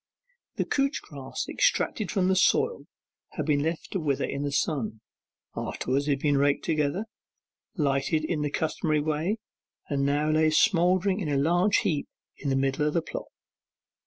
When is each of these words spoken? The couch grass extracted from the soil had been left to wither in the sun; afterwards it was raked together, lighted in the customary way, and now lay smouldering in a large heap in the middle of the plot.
The 0.55 0.65
couch 0.65 0.99
grass 1.03 1.45
extracted 1.47 2.09
from 2.09 2.27
the 2.27 2.35
soil 2.35 2.87
had 3.33 3.45
been 3.45 3.61
left 3.61 3.91
to 3.91 3.99
wither 3.99 4.25
in 4.25 4.41
the 4.41 4.51
sun; 4.51 5.01
afterwards 5.55 6.07
it 6.07 6.23
was 6.23 6.33
raked 6.33 6.65
together, 6.65 7.05
lighted 7.75 8.25
in 8.25 8.41
the 8.41 8.49
customary 8.49 8.99
way, 9.01 9.37
and 9.89 10.03
now 10.03 10.31
lay 10.31 10.49
smouldering 10.49 11.19
in 11.19 11.29
a 11.29 11.37
large 11.37 11.77
heap 11.85 12.07
in 12.37 12.49
the 12.49 12.55
middle 12.55 12.87
of 12.87 12.95
the 12.95 13.03
plot. 13.03 13.27